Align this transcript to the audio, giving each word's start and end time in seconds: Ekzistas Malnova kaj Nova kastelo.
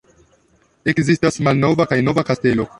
Ekzistas 0.95 1.39
Malnova 1.49 1.89
kaj 1.93 2.03
Nova 2.09 2.29
kastelo. 2.31 2.69